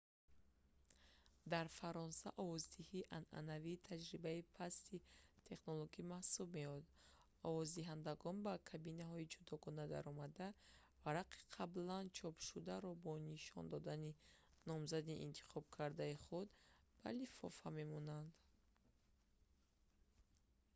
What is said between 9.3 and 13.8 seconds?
ҷудогона даромада варақаи қаблан чопшударо бо нишон